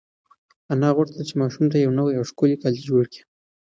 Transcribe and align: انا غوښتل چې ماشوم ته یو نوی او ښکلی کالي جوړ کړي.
انا 0.71 0.89
غوښتل 0.95 1.21
چې 1.29 1.35
ماشوم 1.41 1.65
ته 1.71 1.77
یو 1.77 1.91
نوی 1.99 2.13
او 2.19 2.23
ښکلی 2.29 2.55
کالي 2.61 2.81
جوړ 2.89 3.03
کړي. 3.11 3.21